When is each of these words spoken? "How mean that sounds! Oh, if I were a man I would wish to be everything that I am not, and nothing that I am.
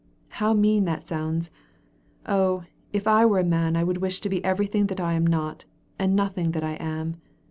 "How 0.29 0.53
mean 0.55 0.85
that 0.85 1.05
sounds! 1.05 1.51
Oh, 2.25 2.63
if 2.91 3.07
I 3.07 3.23
were 3.23 3.37
a 3.37 3.43
man 3.43 3.75
I 3.75 3.83
would 3.83 3.97
wish 3.99 4.19
to 4.21 4.29
be 4.29 4.43
everything 4.43 4.87
that 4.87 4.99
I 4.99 5.13
am 5.13 5.27
not, 5.27 5.65
and 5.99 6.15
nothing 6.15 6.53
that 6.53 6.63
I 6.63 6.73
am. 6.77 7.17